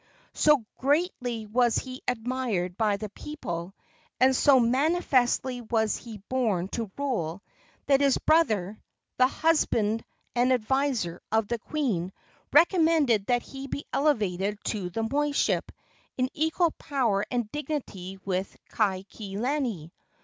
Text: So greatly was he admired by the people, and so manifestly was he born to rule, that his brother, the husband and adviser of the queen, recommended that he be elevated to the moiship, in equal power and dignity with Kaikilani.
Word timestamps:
So 0.33 0.65
greatly 0.79 1.45
was 1.45 1.75
he 1.77 2.01
admired 2.07 2.75
by 2.75 2.97
the 2.97 3.09
people, 3.09 3.75
and 4.19 4.35
so 4.35 4.59
manifestly 4.59 5.61
was 5.61 5.95
he 5.97 6.17
born 6.27 6.69
to 6.69 6.89
rule, 6.97 7.43
that 7.85 8.01
his 8.01 8.17
brother, 8.17 8.81
the 9.17 9.27
husband 9.27 10.03
and 10.35 10.51
adviser 10.51 11.21
of 11.31 11.47
the 11.47 11.59
queen, 11.59 12.11
recommended 12.51 13.27
that 13.27 13.43
he 13.43 13.67
be 13.67 13.85
elevated 13.93 14.57
to 14.69 14.89
the 14.89 15.03
moiship, 15.03 15.69
in 16.17 16.29
equal 16.33 16.71
power 16.79 17.23
and 17.29 17.51
dignity 17.51 18.17
with 18.25 18.57
Kaikilani. 18.71 19.91